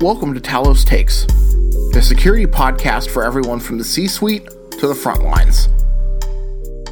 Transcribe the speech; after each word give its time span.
Welcome 0.00 0.34
to 0.34 0.40
Talos 0.40 0.84
Takes, 0.84 1.24
the 1.92 2.02
security 2.02 2.46
podcast 2.46 3.08
for 3.08 3.24
everyone 3.24 3.60
from 3.60 3.78
the 3.78 3.84
C 3.84 4.06
suite 4.06 4.44
to 4.72 4.86
the 4.86 4.94
front 4.94 5.24
lines. 5.24 5.68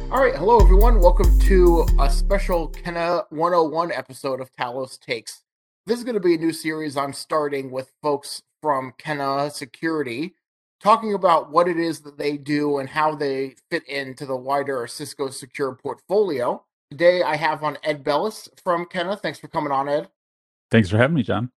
All 0.09 0.21
right, 0.21 0.33
hello 0.35 0.59
everyone. 0.59 0.99
Welcome 0.99 1.37
to 1.41 1.85
a 1.99 2.09
special 2.09 2.69
Kenna 2.69 3.25
101 3.29 3.91
episode 3.91 4.41
of 4.41 4.51
Talos 4.53 4.99
Takes. 4.99 5.43
This 5.85 5.99
is 5.99 6.03
going 6.03 6.15
to 6.15 6.21
be 6.21 6.35
a 6.35 6.37
new 6.37 6.53
series 6.53 6.97
I'm 6.97 7.13
starting 7.13 7.69
with 7.69 7.91
folks 8.01 8.41
from 8.61 8.93
Kenna 8.97 9.51
Security, 9.51 10.33
talking 10.81 11.13
about 11.13 11.51
what 11.51 11.67
it 11.67 11.77
is 11.77 11.99
that 12.01 12.17
they 12.17 12.37
do 12.37 12.79
and 12.79 12.89
how 12.89 13.13
they 13.13 13.55
fit 13.69 13.87
into 13.87 14.25
the 14.25 14.35
wider 14.35 14.87
Cisco 14.87 15.29
Secure 15.29 15.75
portfolio. 15.75 16.63
Today 16.89 17.21
I 17.21 17.35
have 17.35 17.63
on 17.63 17.77
Ed 17.83 18.03
Bellis 18.03 18.49
from 18.63 18.85
Kenna. 18.85 19.17
Thanks 19.17 19.39
for 19.39 19.49
coming 19.49 19.71
on, 19.71 19.89
Ed. 19.89 20.09
Thanks 20.71 20.89
for 20.89 20.97
having 20.97 21.15
me, 21.15 21.23
John. 21.23 21.51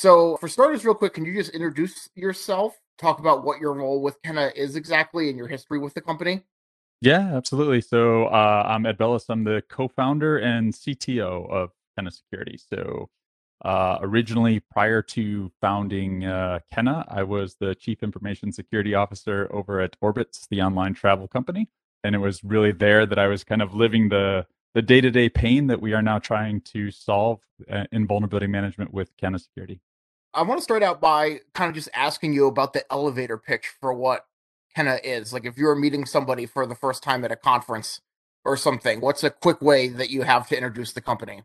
So, 0.00 0.36
for 0.36 0.46
starters, 0.46 0.84
real 0.84 0.94
quick, 0.94 1.14
can 1.14 1.24
you 1.24 1.34
just 1.34 1.50
introduce 1.50 2.08
yourself? 2.14 2.78
Talk 2.98 3.18
about 3.18 3.42
what 3.42 3.60
your 3.60 3.72
role 3.72 4.00
with 4.00 4.22
Kenna 4.22 4.52
is 4.54 4.76
exactly 4.76 5.28
and 5.28 5.36
your 5.36 5.48
history 5.48 5.80
with 5.80 5.94
the 5.94 6.00
company? 6.00 6.44
Yeah, 7.00 7.36
absolutely. 7.36 7.80
So, 7.80 8.26
uh, 8.26 8.62
I'm 8.64 8.86
Ed 8.86 8.96
Bellis. 8.96 9.24
I'm 9.28 9.42
the 9.42 9.60
co 9.68 9.88
founder 9.88 10.38
and 10.38 10.72
CTO 10.72 11.50
of 11.50 11.70
Kenna 11.96 12.12
Security. 12.12 12.56
So, 12.56 13.10
uh, 13.64 13.98
originally, 14.00 14.60
prior 14.60 15.02
to 15.02 15.50
founding 15.60 16.24
uh, 16.24 16.60
Kenna, 16.72 17.04
I 17.08 17.24
was 17.24 17.56
the 17.56 17.74
chief 17.74 18.04
information 18.04 18.52
security 18.52 18.94
officer 18.94 19.48
over 19.50 19.80
at 19.80 20.00
Orbitz, 20.00 20.46
the 20.48 20.62
online 20.62 20.94
travel 20.94 21.26
company. 21.26 21.66
And 22.04 22.14
it 22.14 22.18
was 22.18 22.44
really 22.44 22.70
there 22.70 23.04
that 23.04 23.18
I 23.18 23.26
was 23.26 23.42
kind 23.42 23.62
of 23.62 23.74
living 23.74 24.10
the 24.10 24.46
the 24.74 24.82
day 24.82 25.00
to 25.00 25.10
day 25.10 25.28
pain 25.28 25.66
that 25.66 25.80
we 25.80 25.92
are 25.92 26.02
now 26.02 26.20
trying 26.20 26.60
to 26.60 26.92
solve 26.92 27.40
uh, 27.68 27.82
in 27.90 28.06
vulnerability 28.06 28.46
management 28.46 28.94
with 28.94 29.10
Kenna 29.16 29.40
Security. 29.40 29.80
I 30.38 30.42
want 30.42 30.58
to 30.58 30.62
start 30.62 30.84
out 30.84 31.00
by 31.00 31.40
kind 31.52 31.68
of 31.68 31.74
just 31.74 31.88
asking 31.94 32.32
you 32.32 32.46
about 32.46 32.72
the 32.72 32.84
elevator 32.92 33.36
pitch 33.36 33.72
for 33.80 33.92
what 33.92 34.24
Kenna 34.72 35.00
is. 35.02 35.32
Like, 35.32 35.44
if 35.44 35.58
you 35.58 35.64
were 35.64 35.74
meeting 35.74 36.06
somebody 36.06 36.46
for 36.46 36.64
the 36.64 36.76
first 36.76 37.02
time 37.02 37.24
at 37.24 37.32
a 37.32 37.36
conference 37.36 38.00
or 38.44 38.56
something, 38.56 39.00
what's 39.00 39.24
a 39.24 39.30
quick 39.30 39.60
way 39.60 39.88
that 39.88 40.10
you 40.10 40.22
have 40.22 40.46
to 40.50 40.56
introduce 40.56 40.92
the 40.92 41.00
company? 41.00 41.42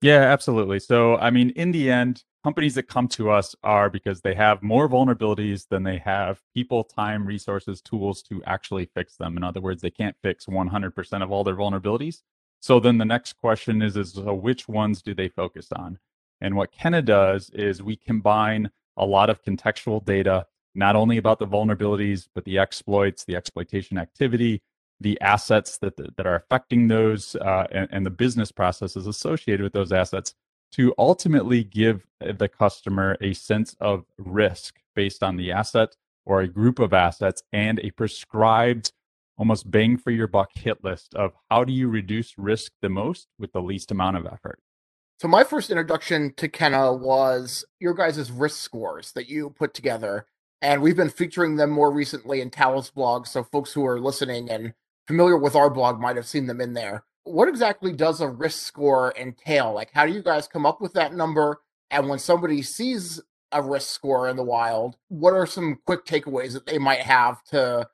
Yeah, 0.00 0.20
absolutely. 0.20 0.78
So, 0.78 1.16
I 1.16 1.30
mean, 1.30 1.50
in 1.50 1.72
the 1.72 1.90
end, 1.90 2.22
companies 2.44 2.76
that 2.76 2.84
come 2.84 3.08
to 3.08 3.30
us 3.30 3.56
are 3.64 3.90
because 3.90 4.20
they 4.20 4.36
have 4.36 4.62
more 4.62 4.88
vulnerabilities 4.88 5.66
than 5.68 5.82
they 5.82 5.98
have 5.98 6.40
people, 6.54 6.84
time, 6.84 7.26
resources, 7.26 7.82
tools 7.82 8.22
to 8.22 8.40
actually 8.44 8.88
fix 8.94 9.16
them. 9.16 9.36
In 9.38 9.42
other 9.42 9.60
words, 9.60 9.82
they 9.82 9.90
can't 9.90 10.14
fix 10.22 10.46
100% 10.46 11.22
of 11.24 11.32
all 11.32 11.42
their 11.42 11.56
vulnerabilities. 11.56 12.22
So 12.60 12.78
then 12.78 12.98
the 12.98 13.04
next 13.04 13.32
question 13.40 13.82
is, 13.82 13.96
is 13.96 14.12
so 14.12 14.32
which 14.34 14.68
ones 14.68 15.02
do 15.02 15.14
they 15.14 15.28
focus 15.28 15.72
on? 15.72 15.98
And 16.40 16.56
what 16.56 16.72
Kenna 16.72 17.02
does 17.02 17.50
is 17.50 17.82
we 17.82 17.96
combine 17.96 18.70
a 18.96 19.04
lot 19.04 19.30
of 19.30 19.42
contextual 19.42 20.04
data, 20.04 20.46
not 20.74 20.96
only 20.96 21.16
about 21.16 21.38
the 21.38 21.46
vulnerabilities, 21.46 22.28
but 22.34 22.44
the 22.44 22.58
exploits, 22.58 23.24
the 23.24 23.36
exploitation 23.36 23.98
activity, 23.98 24.62
the 25.00 25.20
assets 25.20 25.78
that, 25.78 25.96
that 25.96 26.26
are 26.26 26.34
affecting 26.34 26.88
those, 26.88 27.34
uh, 27.36 27.66
and, 27.72 27.88
and 27.90 28.06
the 28.06 28.10
business 28.10 28.52
processes 28.52 29.06
associated 29.06 29.62
with 29.62 29.72
those 29.72 29.92
assets 29.92 30.34
to 30.72 30.94
ultimately 30.98 31.64
give 31.64 32.06
the 32.20 32.48
customer 32.48 33.16
a 33.20 33.32
sense 33.32 33.74
of 33.80 34.04
risk 34.18 34.76
based 34.94 35.22
on 35.22 35.36
the 35.36 35.50
asset 35.50 35.96
or 36.24 36.40
a 36.40 36.48
group 36.48 36.78
of 36.78 36.92
assets 36.92 37.42
and 37.52 37.80
a 37.80 37.90
prescribed 37.92 38.92
almost 39.38 39.70
bang 39.70 39.96
for 39.96 40.10
your 40.10 40.26
buck 40.26 40.50
hit 40.54 40.84
list 40.84 41.14
of 41.14 41.32
how 41.50 41.64
do 41.64 41.72
you 41.72 41.88
reduce 41.88 42.36
risk 42.36 42.72
the 42.82 42.88
most 42.90 43.26
with 43.38 43.52
the 43.52 43.62
least 43.62 43.90
amount 43.90 44.16
of 44.16 44.26
effort. 44.26 44.60
So 45.20 45.28
my 45.28 45.44
first 45.44 45.68
introduction 45.68 46.32
to 46.38 46.48
Kenna 46.48 46.94
was 46.94 47.66
your 47.78 47.92
guys' 47.92 48.32
risk 48.32 48.56
scores 48.56 49.12
that 49.12 49.28
you 49.28 49.50
put 49.50 49.74
together. 49.74 50.24
And 50.62 50.80
we've 50.80 50.96
been 50.96 51.10
featuring 51.10 51.56
them 51.56 51.68
more 51.68 51.90
recently 51.92 52.40
in 52.40 52.48
Talos 52.48 52.90
blog. 52.90 53.26
So 53.26 53.44
folks 53.44 53.74
who 53.74 53.84
are 53.84 54.00
listening 54.00 54.48
and 54.48 54.72
familiar 55.06 55.36
with 55.36 55.54
our 55.54 55.68
blog 55.68 56.00
might 56.00 56.16
have 56.16 56.26
seen 56.26 56.46
them 56.46 56.58
in 56.58 56.72
there. 56.72 57.04
What 57.24 57.50
exactly 57.50 57.92
does 57.92 58.22
a 58.22 58.28
risk 58.28 58.66
score 58.66 59.12
entail? 59.14 59.74
Like, 59.74 59.90
how 59.92 60.06
do 60.06 60.12
you 60.14 60.22
guys 60.22 60.48
come 60.48 60.64
up 60.64 60.80
with 60.80 60.94
that 60.94 61.12
number? 61.12 61.60
And 61.90 62.08
when 62.08 62.18
somebody 62.18 62.62
sees 62.62 63.20
a 63.52 63.60
risk 63.60 63.90
score 63.90 64.26
in 64.26 64.36
the 64.36 64.42
wild, 64.42 64.96
what 65.08 65.34
are 65.34 65.44
some 65.44 65.80
quick 65.84 66.06
takeaways 66.06 66.54
that 66.54 66.64
they 66.64 66.78
might 66.78 67.02
have 67.02 67.44
to 67.48 67.90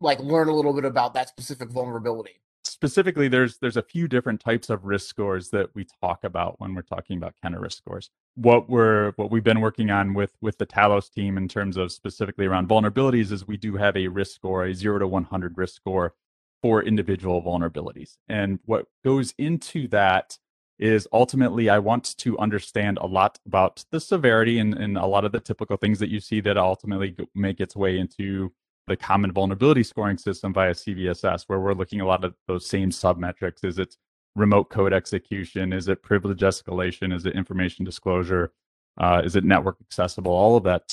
like 0.00 0.20
learn 0.20 0.48
a 0.48 0.56
little 0.56 0.72
bit 0.72 0.86
about 0.86 1.12
that 1.12 1.28
specific 1.28 1.68
vulnerability? 1.68 2.40
Specifically 2.76 3.26
there's 3.26 3.56
there's 3.56 3.78
a 3.78 3.82
few 3.82 4.06
different 4.06 4.38
types 4.38 4.68
of 4.68 4.84
risk 4.84 5.08
scores 5.08 5.48
that 5.48 5.74
we 5.74 5.86
talk 6.02 6.22
about 6.24 6.60
when 6.60 6.74
we're 6.74 6.82
talking 6.82 7.16
about 7.16 7.32
Kenna 7.42 7.58
risk 7.58 7.78
scores. 7.78 8.10
What 8.34 8.68
we're 8.68 9.12
what 9.16 9.30
we've 9.30 9.42
been 9.42 9.62
working 9.62 9.90
on 9.90 10.12
with 10.12 10.36
with 10.42 10.58
the 10.58 10.66
talos 10.66 11.10
team 11.10 11.38
in 11.38 11.48
terms 11.48 11.78
of 11.78 11.90
specifically 11.90 12.44
around 12.44 12.68
vulnerabilities 12.68 13.32
is 13.32 13.46
we 13.46 13.56
do 13.56 13.76
have 13.76 13.96
a 13.96 14.08
risk 14.08 14.34
score 14.34 14.66
a 14.66 14.74
0 14.74 14.98
to 14.98 15.08
100 15.08 15.56
risk 15.56 15.74
score 15.74 16.12
for 16.60 16.82
individual 16.82 17.42
vulnerabilities. 17.42 18.18
And 18.28 18.58
what 18.66 18.84
goes 19.02 19.32
into 19.38 19.88
that 19.88 20.36
is 20.78 21.08
ultimately 21.10 21.70
i 21.70 21.78
want 21.78 22.14
to 22.18 22.38
understand 22.38 22.98
a 22.98 23.06
lot 23.06 23.38
about 23.46 23.86
the 23.90 23.98
severity 23.98 24.58
and, 24.58 24.74
and 24.74 24.98
a 24.98 25.06
lot 25.06 25.24
of 25.24 25.32
the 25.32 25.40
typical 25.40 25.78
things 25.78 25.98
that 25.98 26.10
you 26.10 26.20
see 26.20 26.38
that 26.38 26.58
ultimately 26.58 27.16
make 27.34 27.58
its 27.58 27.74
way 27.74 27.98
into 27.98 28.52
the 28.86 28.96
common 28.96 29.32
vulnerability 29.32 29.82
scoring 29.82 30.18
system 30.18 30.52
via 30.52 30.72
CVSS, 30.72 31.44
where 31.46 31.58
we're 31.58 31.74
looking 31.74 32.00
a 32.00 32.06
lot 32.06 32.24
of 32.24 32.34
those 32.46 32.66
same 32.66 32.90
submetrics. 32.90 33.64
Is 33.64 33.78
it 33.78 33.96
remote 34.34 34.70
code 34.70 34.92
execution? 34.92 35.72
Is 35.72 35.88
it 35.88 36.02
privilege 36.02 36.40
escalation? 36.40 37.12
Is 37.12 37.26
it 37.26 37.34
information 37.34 37.84
disclosure? 37.84 38.52
Uh, 38.98 39.22
is 39.24 39.36
it 39.36 39.44
network 39.44 39.76
accessible? 39.80 40.32
All 40.32 40.56
of 40.56 40.64
that 40.64 40.92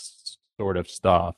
sort 0.59 0.78
of 0.78 0.90
stuff. 0.90 1.36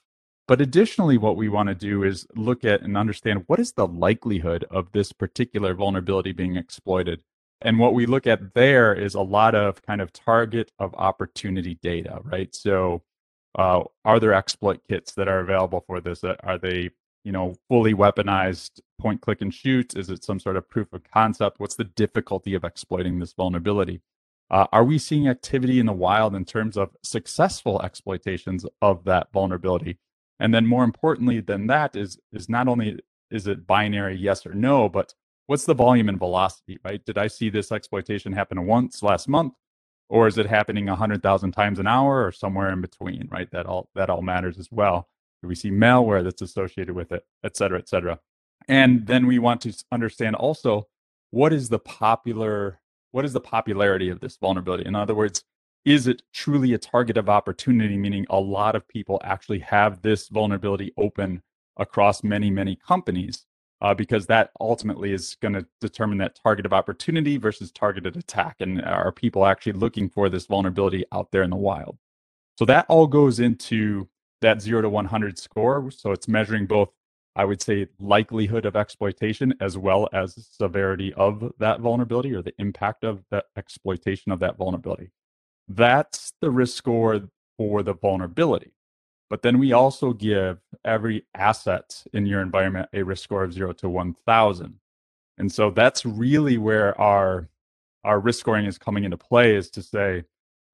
But 0.47 0.61
additionally, 0.61 1.17
what 1.17 1.37
we 1.37 1.49
want 1.49 1.69
to 1.69 1.75
do 1.75 2.03
is 2.03 2.27
look 2.35 2.63
at 2.63 2.81
and 2.81 2.95
understand 2.95 3.43
what 3.47 3.59
is 3.59 3.73
the 3.73 3.87
likelihood 3.87 4.63
of 4.69 4.91
this 4.91 5.11
particular 5.11 5.73
vulnerability 5.73 6.31
being 6.33 6.55
exploited. 6.55 7.23
And 7.61 7.79
what 7.79 7.95
we 7.95 8.05
look 8.05 8.27
at 8.27 8.53
there 8.53 8.93
is 8.93 9.15
a 9.15 9.21
lot 9.21 9.55
of 9.55 9.81
kind 9.81 10.01
of 10.01 10.13
target 10.13 10.71
of 10.77 10.93
opportunity 10.95 11.79
data, 11.81 12.19
right? 12.23 12.53
So 12.53 13.01
uh, 13.55 13.83
are 14.03 14.19
there 14.19 14.33
exploit 14.33 14.81
kits 14.87 15.13
that 15.13 15.27
are 15.27 15.39
available 15.39 15.83
for 15.87 16.01
this? 16.01 16.23
Uh, 16.23 16.35
are 16.43 16.57
they, 16.57 16.89
you 17.23 17.31
know, 17.31 17.55
fully 17.69 17.93
weaponized 17.93 18.81
point, 18.99 19.21
click, 19.21 19.41
and 19.41 19.53
shoot? 19.53 19.95
Is 19.95 20.09
it 20.09 20.23
some 20.23 20.39
sort 20.39 20.57
of 20.57 20.69
proof 20.69 20.91
of 20.93 21.03
concept? 21.03 21.59
What's 21.59 21.75
the 21.75 21.85
difficulty 21.85 22.53
of 22.53 22.63
exploiting 22.63 23.19
this 23.19 23.33
vulnerability? 23.33 24.01
Uh, 24.51 24.67
are 24.71 24.83
we 24.83 24.97
seeing 24.97 25.27
activity 25.27 25.79
in 25.79 25.85
the 25.85 25.93
wild 25.93 26.35
in 26.35 26.45
terms 26.45 26.77
of 26.77 26.95
successful 27.01 27.81
exploitations 27.81 28.65
of 28.81 29.03
that 29.05 29.31
vulnerability? 29.33 29.97
And 30.39 30.53
then, 30.53 30.67
more 30.67 30.83
importantly 30.83 31.39
than 31.39 31.67
that, 31.67 31.95
is 31.95 32.19
is 32.33 32.49
not 32.49 32.67
only 32.67 32.99
is 33.31 33.47
it 33.47 33.65
binary 33.65 34.17
yes 34.17 34.45
or 34.45 34.53
no, 34.53 34.89
but 34.89 35.13
what's 35.47 35.65
the 35.65 35.73
volume 35.73 36.09
and 36.09 36.19
velocity? 36.19 36.77
Right? 36.83 37.03
Did 37.05 37.17
I 37.17 37.27
see 37.27 37.49
this 37.49 37.71
exploitation 37.71 38.33
happen 38.33 38.65
once 38.67 39.01
last 39.01 39.27
month? 39.27 39.53
Or 40.09 40.27
is 40.27 40.37
it 40.37 40.45
happening 40.45 40.85
100,000 40.85 41.51
times 41.51 41.79
an 41.79 41.87
hour 41.87 42.25
or 42.25 42.31
somewhere 42.31 42.69
in 42.71 42.81
between, 42.81 43.27
right? 43.31 43.49
That 43.51 43.65
all 43.65 43.89
that 43.95 44.09
all 44.09 44.21
matters 44.21 44.57
as 44.57 44.69
well. 44.71 45.07
Do 45.41 45.47
we 45.47 45.55
see 45.55 45.71
malware 45.71 46.23
that's 46.23 46.41
associated 46.41 46.95
with 46.95 47.11
it, 47.11 47.25
et 47.43 47.55
cetera, 47.57 47.79
et 47.79 47.89
cetera. 47.89 48.19
And 48.67 49.05
then 49.07 49.27
we 49.27 49.39
want 49.39 49.61
to 49.61 49.73
understand 49.91 50.35
also 50.35 50.87
what 51.31 51.53
is 51.53 51.69
the 51.69 51.79
popular 51.79 52.79
what 53.11 53.25
is 53.25 53.33
the 53.33 53.39
popularity 53.39 54.09
of 54.09 54.19
this 54.19 54.37
vulnerability? 54.37 54.85
In 54.85 54.95
other 54.95 55.15
words, 55.15 55.43
is 55.85 56.07
it 56.07 56.21
truly 56.33 56.73
a 56.73 56.77
target 56.77 57.15
of 57.15 57.29
opportunity, 57.29 57.95
meaning 57.95 58.25
a 58.29 58.39
lot 58.39 58.75
of 58.75 58.87
people 58.87 59.21
actually 59.23 59.59
have 59.59 60.01
this 60.01 60.27
vulnerability 60.27 60.91
open 60.97 61.41
across 61.77 62.23
many, 62.23 62.49
many 62.49 62.75
companies? 62.75 63.45
Uh, 63.85 63.93
because 63.93 64.25
that 64.25 64.49
ultimately 64.59 65.13
is 65.13 65.35
going 65.43 65.53
to 65.53 65.63
determine 65.79 66.17
that 66.17 66.35
target 66.43 66.65
of 66.65 66.73
opportunity 66.73 67.37
versus 67.37 67.71
targeted 67.71 68.17
attack. 68.17 68.55
And 68.59 68.81
are 68.81 69.11
people 69.11 69.45
actually 69.45 69.73
looking 69.73 70.09
for 70.09 70.27
this 70.27 70.47
vulnerability 70.47 71.05
out 71.11 71.29
there 71.31 71.43
in 71.43 71.51
the 71.51 71.55
wild? 71.55 71.99
So 72.57 72.65
that 72.65 72.87
all 72.89 73.05
goes 73.05 73.39
into 73.39 74.09
that 74.41 74.59
zero 74.59 74.81
to 74.81 74.89
100 74.89 75.37
score. 75.37 75.91
So 75.91 76.11
it's 76.11 76.27
measuring 76.27 76.65
both, 76.65 76.89
I 77.35 77.45
would 77.45 77.61
say, 77.61 77.85
likelihood 77.99 78.65
of 78.65 78.75
exploitation 78.75 79.53
as 79.61 79.77
well 79.77 80.09
as 80.11 80.47
severity 80.51 81.13
of 81.13 81.53
that 81.59 81.79
vulnerability 81.79 82.33
or 82.33 82.41
the 82.41 82.55
impact 82.57 83.03
of 83.03 83.23
the 83.29 83.45
exploitation 83.55 84.31
of 84.31 84.39
that 84.39 84.57
vulnerability. 84.57 85.11
That's 85.67 86.33
the 86.41 86.49
risk 86.49 86.75
score 86.75 87.29
for 87.55 87.83
the 87.83 87.93
vulnerability. 87.93 88.71
But 89.29 89.43
then 89.43 89.59
we 89.59 89.73
also 89.73 90.13
give 90.13 90.59
every 90.85 91.25
asset 91.35 92.03
in 92.13 92.25
your 92.27 92.41
environment 92.41 92.89
a 92.93 93.03
risk 93.03 93.23
score 93.25 93.43
of 93.43 93.53
zero 93.53 93.73
to 93.73 93.89
1000. 93.89 94.79
And 95.39 95.51
so 95.51 95.71
that's 95.71 96.05
really 96.05 96.57
where 96.57 96.99
our, 97.01 97.49
our 98.05 98.19
risk 98.19 98.41
scoring 98.41 98.65
is 98.65 98.77
coming 98.79 99.05
into 99.05 99.17
play 99.17 99.55
is 99.55 99.69
to 99.71 99.83
say, 99.83 100.25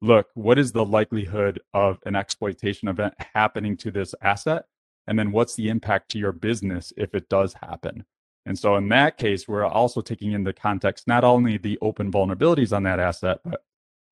look, 0.02 0.30
what 0.36 0.60
is 0.60 0.74
the 0.74 0.86
likelihood 0.86 1.62
of 1.74 2.00
an 2.06 2.16
exploitation 2.16 2.90
event 2.90 3.16
happening 3.36 3.78
to 3.78 3.92
this 3.92 4.16
asset? 4.22 4.66
And 5.08 5.20
then 5.20 5.32
what's 5.34 5.56
the 5.56 5.70
impact 5.70 6.12
to 6.12 6.20
your 6.20 6.34
business 6.34 6.94
if 6.98 7.16
it 7.16 7.30
does 7.30 7.54
happen? 7.56 8.06
And 8.46 8.60
so 8.60 8.76
in 8.78 8.90
that 8.90 9.18
case, 9.18 9.48
we're 9.48 9.66
also 9.66 10.02
taking 10.02 10.34
into 10.34 10.54
context 10.54 11.08
not 11.08 11.24
only 11.26 11.58
the 11.58 11.80
open 11.82 12.12
vulnerabilities 12.12 12.76
on 12.76 12.84
that 12.84 13.00
asset, 13.00 13.40
but 13.46 13.62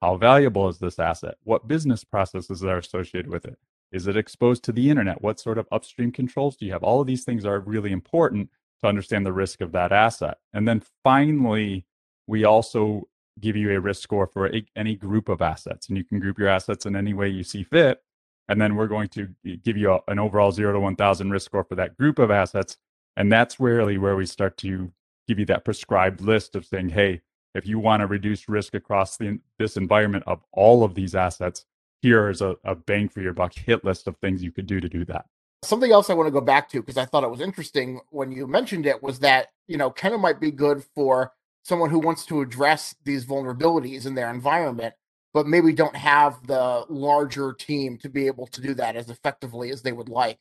How 0.01 0.17
valuable 0.17 0.69
is 0.69 0.79
this 0.79 0.99
asset? 0.99 1.35
What 1.45 1.67
business 1.67 2.05
processes 2.05 2.63
are 2.63 2.79
associated 2.79 3.29
with 3.31 3.45
it? 3.45 3.59
Is 3.91 4.07
it 4.07 4.17
exposed 4.17 4.63
to 4.65 4.71
the 4.71 4.89
internet? 4.89 5.21
What 5.21 5.39
sort 5.39 5.57
of 5.57 5.67
upstream 5.71 6.11
controls 6.11 6.55
do 6.55 6.65
you 6.65 6.71
have? 6.73 6.83
All 6.83 7.01
of 7.01 7.07
these 7.07 7.23
things 7.23 7.45
are 7.45 7.59
really 7.59 7.91
important 7.91 8.49
to 8.81 8.87
understand 8.87 9.25
the 9.25 9.33
risk 9.33 9.61
of 9.61 9.71
that 9.71 9.91
asset. 9.91 10.37
And 10.53 10.67
then 10.67 10.83
finally, 11.03 11.85
we 12.27 12.45
also 12.45 13.07
give 13.39 13.55
you 13.55 13.71
a 13.71 13.79
risk 13.79 14.01
score 14.03 14.27
for 14.27 14.47
a, 14.47 14.63
any 14.75 14.95
group 14.95 15.29
of 15.29 15.41
assets, 15.41 15.87
and 15.87 15.97
you 15.97 16.03
can 16.03 16.19
group 16.19 16.37
your 16.37 16.49
assets 16.49 16.85
in 16.85 16.95
any 16.95 17.13
way 17.13 17.29
you 17.29 17.43
see 17.43 17.63
fit. 17.63 18.01
And 18.47 18.59
then 18.59 18.75
we're 18.75 18.87
going 18.87 19.09
to 19.09 19.29
give 19.63 19.77
you 19.77 19.93
a, 19.93 19.99
an 20.07 20.19
overall 20.19 20.51
zero 20.51 20.73
to 20.73 20.79
1,000 20.79 21.29
risk 21.29 21.45
score 21.45 21.63
for 21.63 21.75
that 21.75 21.97
group 21.97 22.19
of 22.19 22.31
assets. 22.31 22.77
And 23.15 23.31
that's 23.31 23.59
really 23.59 23.97
where 23.97 24.15
we 24.15 24.25
start 24.25 24.57
to 24.57 24.91
give 25.27 25.39
you 25.39 25.45
that 25.45 25.65
prescribed 25.65 26.21
list 26.21 26.55
of 26.55 26.65
saying, 26.65 26.89
hey, 26.89 27.21
if 27.53 27.67
you 27.67 27.79
want 27.79 28.01
to 28.01 28.07
reduce 28.07 28.49
risk 28.49 28.73
across 28.73 29.17
the, 29.17 29.39
this 29.57 29.77
environment 29.77 30.23
of 30.27 30.43
all 30.51 30.83
of 30.83 30.95
these 30.95 31.15
assets, 31.15 31.65
here 32.01 32.29
is 32.29 32.41
a, 32.41 32.55
a 32.63 32.75
bang 32.75 33.09
for 33.09 33.21
your 33.21 33.33
buck 33.33 33.53
hit 33.53 33.83
list 33.83 34.07
of 34.07 34.17
things 34.17 34.43
you 34.43 34.51
could 34.51 34.67
do 34.67 34.79
to 34.79 34.89
do 34.89 35.05
that. 35.05 35.25
Something 35.63 35.91
else 35.91 36.09
I 36.09 36.13
want 36.13 36.27
to 36.27 36.31
go 36.31 36.41
back 36.41 36.69
to 36.69 36.81
because 36.81 36.97
I 36.97 37.05
thought 37.05 37.23
it 37.23 37.31
was 37.31 37.41
interesting 37.41 37.99
when 38.11 38.31
you 38.31 38.47
mentioned 38.47 38.85
it 38.85 39.03
was 39.03 39.19
that, 39.19 39.47
you 39.67 39.77
know, 39.77 39.89
Kenna 39.89 40.17
might 40.17 40.39
be 40.39 40.51
good 40.51 40.83
for 40.95 41.33
someone 41.63 41.89
who 41.89 41.99
wants 41.99 42.25
to 42.27 42.41
address 42.41 42.95
these 43.03 43.25
vulnerabilities 43.25 44.05
in 44.05 44.15
their 44.15 44.29
environment, 44.29 44.93
but 45.33 45.47
maybe 45.47 45.73
don't 45.73 45.95
have 45.95 46.47
the 46.47 46.85
larger 46.87 47.53
team 47.53 47.97
to 47.97 48.09
be 48.09 48.27
able 48.27 48.47
to 48.47 48.61
do 48.61 48.73
that 48.75 48.95
as 48.95 49.09
effectively 49.09 49.69
as 49.69 49.81
they 49.81 49.91
would 49.91 50.09
like. 50.09 50.39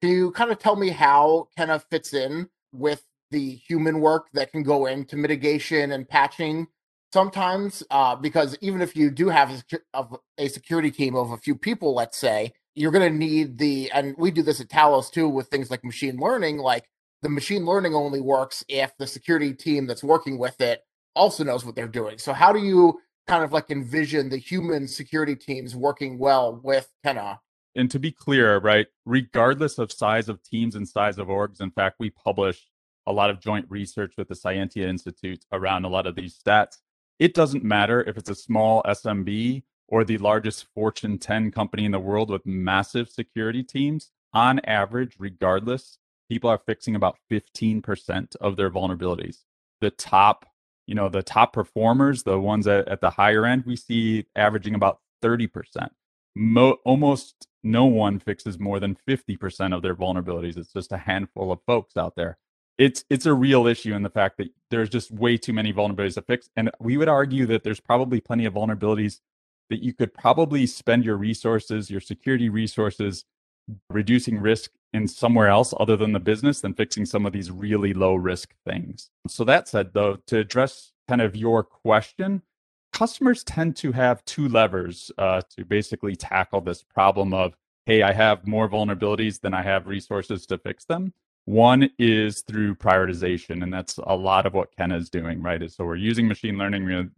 Can 0.00 0.10
you 0.10 0.30
kind 0.30 0.52
of 0.52 0.58
tell 0.58 0.76
me 0.76 0.90
how 0.90 1.48
Kenna 1.56 1.80
fits 1.80 2.14
in 2.14 2.48
with 2.72 3.04
the 3.32 3.56
human 3.56 4.00
work 4.00 4.28
that 4.32 4.52
can 4.52 4.62
go 4.62 4.86
into 4.86 5.16
mitigation 5.16 5.92
and 5.92 6.08
patching 6.08 6.68
sometimes 7.12 7.82
uh, 7.90 8.16
because 8.16 8.56
even 8.60 8.80
if 8.80 8.96
you 8.96 9.10
do 9.10 9.28
have 9.28 9.62
a, 9.94 10.48
security 10.48 10.90
team 10.90 11.14
of 11.14 11.30
a 11.30 11.36
few 11.36 11.54
people 11.54 11.94
let's 11.94 12.18
say 12.18 12.52
you're 12.74 12.90
going 12.90 13.12
to 13.12 13.18
need 13.18 13.58
the 13.58 13.90
and 13.92 14.14
we 14.16 14.30
do 14.30 14.42
this 14.42 14.60
at 14.60 14.68
talos 14.68 15.10
too 15.10 15.28
with 15.28 15.48
things 15.48 15.70
like 15.70 15.84
machine 15.84 16.16
learning 16.16 16.58
like 16.58 16.84
the 17.22 17.28
machine 17.28 17.64
learning 17.64 17.94
only 17.94 18.20
works 18.20 18.64
if 18.68 18.92
the 18.98 19.06
security 19.06 19.54
team 19.54 19.86
that's 19.86 20.02
working 20.02 20.38
with 20.38 20.60
it 20.60 20.82
also 21.14 21.44
knows 21.44 21.64
what 21.64 21.74
they're 21.74 21.88
doing. 21.88 22.18
So 22.18 22.32
how 22.32 22.52
do 22.52 22.58
you 22.58 23.00
kind 23.28 23.44
of 23.44 23.52
like 23.52 23.70
envision 23.70 24.28
the 24.28 24.36
human 24.36 24.88
security 24.88 25.36
teams 25.36 25.76
working 25.76 26.18
well 26.18 26.60
with 26.62 26.88
kenna? 27.04 27.40
And 27.76 27.90
to 27.90 27.98
be 27.98 28.10
clear 28.10 28.58
right 28.58 28.86
regardless 29.06 29.78
of 29.78 29.92
size 29.92 30.28
of 30.28 30.42
teams 30.42 30.74
and 30.74 30.86
size 30.86 31.18
of 31.18 31.28
orgs 31.28 31.60
in 31.60 31.70
fact 31.70 31.96
we 31.98 32.10
publish 32.10 32.66
a 33.06 33.12
lot 33.12 33.30
of 33.30 33.40
joint 33.40 33.66
research 33.68 34.14
with 34.16 34.28
the 34.28 34.34
Cyentia 34.34 34.86
Institute 34.86 35.44
around 35.52 35.84
a 35.84 35.88
lot 35.88 36.06
of 36.06 36.14
these 36.14 36.38
stats 36.38 36.78
it 37.22 37.34
doesn't 37.34 37.62
matter 37.62 38.02
if 38.02 38.16
it's 38.16 38.30
a 38.30 38.34
small 38.34 38.82
SMB 38.82 39.62
or 39.86 40.02
the 40.02 40.18
largest 40.18 40.66
Fortune 40.74 41.18
10 41.18 41.52
company 41.52 41.84
in 41.84 41.92
the 41.92 42.00
world 42.00 42.28
with 42.28 42.44
massive 42.44 43.08
security 43.08 43.62
teams. 43.62 44.10
On 44.34 44.58
average, 44.64 45.14
regardless, 45.20 45.98
people 46.28 46.50
are 46.50 46.58
fixing 46.66 46.96
about 46.96 47.18
15% 47.30 48.34
of 48.40 48.56
their 48.56 48.70
vulnerabilities. 48.70 49.44
The 49.80 49.90
top, 49.90 50.46
you 50.88 50.96
know, 50.96 51.08
the 51.08 51.22
top 51.22 51.52
performers, 51.52 52.24
the 52.24 52.40
ones 52.40 52.66
at, 52.66 52.88
at 52.88 53.00
the 53.00 53.10
higher 53.10 53.46
end, 53.46 53.66
we 53.66 53.76
see 53.76 54.26
averaging 54.34 54.74
about 54.74 54.98
30%. 55.22 55.90
Mo- 56.34 56.78
almost 56.84 57.46
no 57.62 57.84
one 57.84 58.18
fixes 58.18 58.58
more 58.58 58.80
than 58.80 58.96
50% 59.08 59.72
of 59.72 59.82
their 59.82 59.94
vulnerabilities. 59.94 60.56
It's 60.56 60.72
just 60.72 60.90
a 60.90 60.96
handful 60.96 61.52
of 61.52 61.60
folks 61.68 61.96
out 61.96 62.16
there 62.16 62.36
it's 62.82 63.04
it's 63.10 63.26
a 63.26 63.34
real 63.34 63.66
issue 63.66 63.94
in 63.94 64.02
the 64.02 64.10
fact 64.10 64.38
that 64.38 64.48
there's 64.70 64.88
just 64.88 65.10
way 65.12 65.36
too 65.36 65.52
many 65.52 65.72
vulnerabilities 65.72 66.14
to 66.14 66.22
fix 66.22 66.50
and 66.56 66.70
we 66.80 66.96
would 66.96 67.08
argue 67.08 67.46
that 67.46 67.62
there's 67.62 67.80
probably 67.80 68.20
plenty 68.20 68.44
of 68.44 68.54
vulnerabilities 68.54 69.20
that 69.70 69.82
you 69.82 69.94
could 69.94 70.12
probably 70.12 70.66
spend 70.66 71.04
your 71.04 71.16
resources 71.16 71.90
your 71.90 72.00
security 72.00 72.48
resources 72.48 73.24
reducing 73.90 74.38
risk 74.40 74.72
in 74.92 75.08
somewhere 75.08 75.48
else 75.48 75.72
other 75.80 75.96
than 75.96 76.12
the 76.12 76.20
business 76.20 76.60
than 76.60 76.74
fixing 76.74 77.06
some 77.06 77.24
of 77.26 77.32
these 77.32 77.50
really 77.50 77.94
low 77.94 78.14
risk 78.14 78.54
things. 78.66 79.10
So 79.28 79.44
that 79.44 79.68
said 79.68 79.92
though 79.94 80.18
to 80.26 80.38
address 80.38 80.92
kind 81.08 81.20
of 81.20 81.36
your 81.36 81.62
question 81.62 82.42
customers 82.92 83.42
tend 83.44 83.76
to 83.76 83.92
have 83.92 84.24
two 84.24 84.48
levers 84.48 85.10
uh, 85.18 85.40
to 85.56 85.64
basically 85.64 86.14
tackle 86.14 86.60
this 86.60 86.82
problem 86.82 87.32
of 87.34 87.54
hey 87.86 88.02
i 88.02 88.12
have 88.12 88.46
more 88.46 88.68
vulnerabilities 88.68 89.40
than 89.40 89.54
i 89.54 89.62
have 89.62 89.86
resources 89.86 90.46
to 90.46 90.58
fix 90.58 90.84
them 90.84 91.12
one 91.44 91.90
is 91.98 92.42
through 92.42 92.76
prioritization, 92.76 93.62
and 93.62 93.72
that's 93.72 93.98
a 93.98 94.14
lot 94.14 94.46
of 94.46 94.54
what 94.54 94.74
Kenna 94.76 94.96
is 94.96 95.10
doing, 95.10 95.42
right? 95.42 95.62
Is 95.62 95.74
So 95.74 95.84
we're 95.84 95.96
using 95.96 96.28
machine 96.28 96.56
learning, 96.56 96.84
we're 96.84 97.10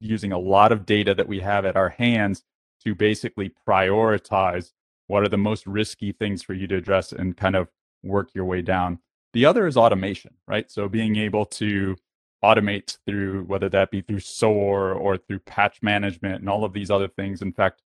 using 0.00 0.32
a 0.32 0.38
lot 0.38 0.72
of 0.72 0.84
data 0.84 1.14
that 1.14 1.28
we 1.28 1.40
have 1.40 1.64
at 1.64 1.76
our 1.76 1.88
hands 1.88 2.42
to 2.84 2.94
basically 2.94 3.52
prioritize 3.66 4.72
what 5.06 5.22
are 5.22 5.28
the 5.28 5.38
most 5.38 5.66
risky 5.66 6.12
things 6.12 6.42
for 6.42 6.54
you 6.54 6.66
to 6.66 6.76
address 6.76 7.12
and 7.12 7.36
kind 7.36 7.56
of 7.56 7.68
work 8.02 8.30
your 8.34 8.44
way 8.44 8.62
down. 8.62 8.98
The 9.32 9.46
other 9.46 9.66
is 9.66 9.76
automation, 9.76 10.34
right? 10.46 10.70
So 10.70 10.88
being 10.88 11.16
able 11.16 11.46
to 11.46 11.96
automate 12.44 12.98
through 13.06 13.44
whether 13.44 13.68
that 13.68 13.90
be 13.90 14.00
through 14.02 14.20
SOAR 14.20 14.92
or 14.92 15.16
through 15.16 15.38
patch 15.40 15.78
management 15.82 16.40
and 16.40 16.48
all 16.48 16.64
of 16.64 16.72
these 16.72 16.90
other 16.90 17.08
things. 17.08 17.40
In 17.40 17.52
fact, 17.52 17.80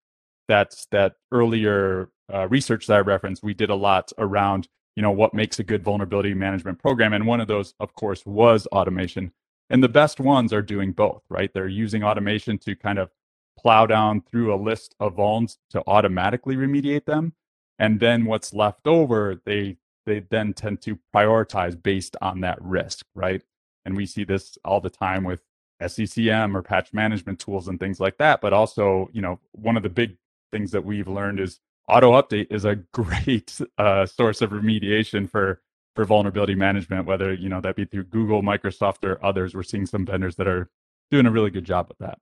that's 0.48 0.86
that 0.92 1.14
earlier 1.30 2.08
uh, 2.32 2.48
research 2.48 2.86
that 2.86 2.96
I 2.96 3.00
referenced. 3.00 3.42
We 3.42 3.54
did 3.54 3.70
a 3.70 3.74
lot 3.74 4.12
around 4.18 4.68
you 4.96 5.02
know 5.02 5.10
what 5.10 5.34
makes 5.34 5.58
a 5.58 5.64
good 5.64 5.84
vulnerability 5.84 6.34
management 6.34 6.80
program. 6.80 7.12
And 7.12 7.26
one 7.26 7.40
of 7.40 7.48
those 7.48 7.74
of 7.78 7.94
course 7.94 8.24
was 8.26 8.66
automation. 8.68 9.32
And 9.68 9.82
the 9.82 9.88
best 9.88 10.20
ones 10.20 10.52
are 10.52 10.62
doing 10.62 10.92
both 10.92 11.22
right? 11.28 11.50
They're 11.52 11.68
using 11.68 12.02
automation 12.02 12.58
to 12.58 12.74
kind 12.74 12.98
of 12.98 13.10
plow 13.58 13.86
down 13.86 14.22
through 14.22 14.54
a 14.54 14.56
list 14.56 14.94
of 15.00 15.16
vulns 15.16 15.58
to 15.70 15.82
automatically 15.86 16.56
remediate 16.56 17.04
them. 17.04 17.34
And 17.78 18.00
then 18.00 18.24
what's 18.24 18.54
left 18.54 18.86
over 18.86 19.40
they 19.44 19.76
they 20.06 20.20
then 20.30 20.54
tend 20.54 20.80
to 20.82 20.98
prioritize 21.14 21.80
based 21.80 22.16
on 22.22 22.40
that 22.40 22.60
risk 22.62 23.06
right? 23.14 23.42
And 23.84 23.96
we 23.96 24.06
see 24.06 24.24
this 24.24 24.58
all 24.64 24.80
the 24.80 24.90
time 24.90 25.24
with 25.24 25.42
SCCM 25.82 26.54
or 26.54 26.62
patch 26.62 26.92
management 26.94 27.38
tools 27.38 27.68
and 27.68 27.78
things 27.78 28.00
like 28.00 28.16
that. 28.18 28.40
But 28.40 28.54
also 28.54 29.10
you 29.12 29.20
know 29.20 29.40
one 29.52 29.76
of 29.76 29.82
the 29.82 29.90
big 29.90 30.16
things 30.52 30.70
that 30.70 30.84
we've 30.84 31.08
learned 31.08 31.40
is 31.40 31.60
auto 31.88 32.12
update 32.12 32.48
is 32.50 32.64
a 32.64 32.76
great 32.92 33.60
uh, 33.78 34.06
source 34.06 34.42
of 34.42 34.50
remediation 34.50 35.28
for 35.28 35.60
for 35.94 36.04
vulnerability 36.04 36.54
management 36.54 37.06
whether 37.06 37.32
you 37.32 37.48
know 37.48 37.58
that 37.58 37.74
be 37.74 37.86
through 37.86 38.04
google 38.04 38.42
microsoft 38.42 39.04
or 39.04 39.24
others. 39.24 39.54
We're 39.54 39.62
seeing 39.62 39.86
some 39.86 40.04
vendors 40.04 40.36
that 40.36 40.46
are 40.46 40.70
doing 41.10 41.26
a 41.26 41.30
really 41.30 41.50
good 41.50 41.64
job 41.64 41.88
with 41.88 41.98
that. 41.98 42.18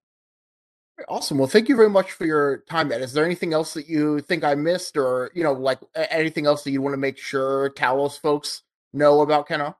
Awesome. 1.08 1.38
Well 1.38 1.48
thank 1.48 1.68
you 1.68 1.74
very 1.76 1.90
much 1.90 2.12
for 2.12 2.24
your 2.24 2.58
time 2.68 2.92
ed. 2.92 3.02
Is 3.02 3.12
there 3.12 3.24
anything 3.24 3.52
else 3.52 3.74
that 3.74 3.88
you 3.88 4.20
think 4.20 4.44
i 4.44 4.54
missed 4.54 4.96
or 4.96 5.30
you 5.34 5.42
know 5.42 5.52
like 5.52 5.80
anything 5.94 6.46
else 6.46 6.62
that 6.64 6.70
you 6.70 6.82
want 6.82 6.92
to 6.92 6.98
make 6.98 7.18
sure 7.18 7.70
talos 7.70 8.18
folks 8.18 8.62
know 8.92 9.22
about 9.22 9.48
kenna? 9.48 9.76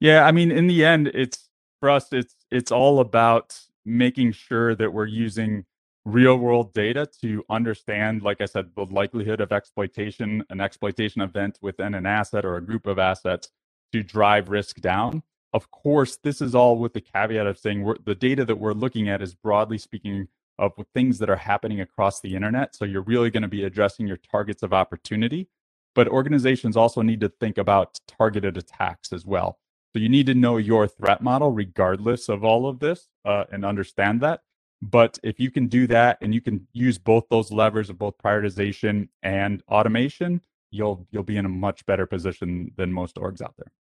Yeah 0.00 0.24
i 0.24 0.32
mean 0.32 0.52
in 0.52 0.68
the 0.68 0.84
end 0.84 1.08
it's 1.08 1.48
for 1.80 1.90
us 1.90 2.12
it's 2.12 2.36
it's 2.50 2.70
all 2.70 3.00
about 3.00 3.58
making 3.84 4.32
sure 4.32 4.74
that 4.74 4.92
we're 4.92 5.06
using 5.06 5.64
real 6.04 6.36
world 6.36 6.74
data 6.74 7.08
to 7.22 7.44
understand, 7.50 8.22
like 8.22 8.40
I 8.40 8.46
said, 8.46 8.70
the 8.76 8.86
likelihood 8.86 9.40
of 9.40 9.52
exploitation, 9.52 10.44
an 10.50 10.60
exploitation 10.60 11.22
event 11.22 11.58
within 11.62 11.94
an 11.94 12.06
asset 12.06 12.44
or 12.44 12.56
a 12.56 12.62
group 12.64 12.86
of 12.88 12.98
assets 12.98 13.50
to 13.92 14.02
drive 14.02 14.50
risk 14.50 14.80
down. 14.80 15.22
Of 15.54 15.70
course, 15.70 16.18
this 16.22 16.42
is 16.42 16.54
all 16.54 16.78
with 16.78 16.94
the 16.94 17.02
caveat 17.02 17.46
of 17.46 17.58
saying 17.58 17.84
the 18.06 18.16
data 18.16 18.44
that 18.46 18.56
we're 18.56 18.72
looking 18.74 19.08
at 19.08 19.22
is 19.22 19.34
broadly 19.34 19.78
speaking 19.78 20.28
of 20.58 20.72
things 20.94 21.18
that 21.20 21.30
are 21.30 21.36
happening 21.36 21.80
across 21.80 22.20
the 22.20 22.36
internet. 22.36 22.76
So 22.76 22.84
you're 22.86 23.02
really 23.02 23.30
going 23.30 23.42
to 23.42 23.48
be 23.48 23.64
addressing 23.64 24.06
your 24.08 24.18
targets 24.18 24.62
of 24.62 24.72
opportunity. 24.74 25.48
But 25.94 26.08
organizations 26.08 26.76
also 26.76 27.02
need 27.02 27.20
to 27.20 27.28
think 27.28 27.58
about 27.58 28.00
targeted 28.08 28.56
attacks 28.56 29.12
as 29.12 29.26
well. 29.26 29.58
So 29.94 30.00
you 30.00 30.08
need 30.08 30.26
to 30.26 30.34
know 30.34 30.56
your 30.58 30.88
threat 30.88 31.22
model 31.22 31.52
regardless 31.52 32.28
of 32.28 32.44
all 32.44 32.68
of 32.68 32.80
this 32.80 33.08
uh, 33.24 33.44
and 33.52 33.64
understand 33.64 34.22
that. 34.22 34.40
But 34.82 35.18
if 35.22 35.40
you 35.40 35.50
can 35.50 35.66
do 35.66 35.86
that 35.86 36.18
and 36.20 36.34
you 36.34 36.40
can 36.40 36.66
use 36.72 36.98
both 36.98 37.24
those 37.30 37.50
levers 37.50 37.90
of 37.90 37.98
both 37.98 38.18
prioritization 38.18 39.08
and 39.22 39.62
automation, 39.68 40.42
you'll 40.70 41.06
you'll 41.10 41.22
be 41.22 41.36
in 41.36 41.46
a 41.46 41.48
much 41.48 41.86
better 41.86 42.06
position 42.06 42.72
than 42.76 42.92
most 42.92 43.16
orgs 43.16 43.40
out 43.40 43.54
there. 43.56 43.72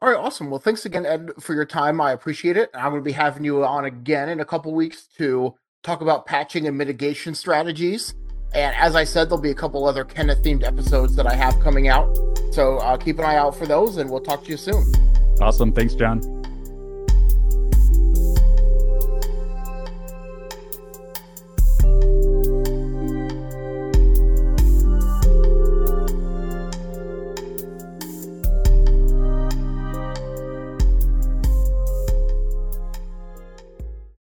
All 0.00 0.08
right, 0.08 0.18
awesome. 0.18 0.48
Well, 0.48 0.60
thanks 0.60 0.86
again, 0.86 1.04
Ed, 1.04 1.30
for 1.40 1.54
your 1.54 1.64
time. 1.64 2.00
I 2.00 2.12
appreciate 2.12 2.56
it. 2.56 2.70
I'm 2.72 2.90
going 2.90 3.02
to 3.02 3.04
be 3.04 3.12
having 3.12 3.44
you 3.44 3.64
on 3.64 3.84
again 3.84 4.28
in 4.28 4.38
a 4.38 4.44
couple 4.44 4.72
weeks 4.72 5.08
to 5.18 5.56
talk 5.82 6.00
about 6.02 6.24
patching 6.24 6.68
and 6.68 6.78
mitigation 6.78 7.34
strategies. 7.34 8.14
And 8.54 8.74
as 8.76 8.94
I 8.94 9.02
said, 9.02 9.28
there'll 9.28 9.42
be 9.42 9.50
a 9.50 9.56
couple 9.56 9.84
other 9.86 10.04
Kenna 10.04 10.36
themed 10.36 10.64
episodes 10.64 11.16
that 11.16 11.26
I 11.26 11.34
have 11.34 11.58
coming 11.60 11.88
out. 11.88 12.16
So 12.52 12.78
uh, 12.78 12.96
keep 12.96 13.18
an 13.18 13.24
eye 13.24 13.36
out 13.36 13.56
for 13.56 13.66
those, 13.66 13.96
and 13.96 14.08
we'll 14.08 14.20
talk 14.20 14.44
to 14.44 14.50
you 14.50 14.56
soon. 14.56 14.84
Awesome. 15.40 15.72
Thanks, 15.72 15.94
John. 15.94 16.37